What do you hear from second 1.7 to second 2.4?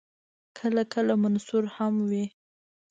هم وي.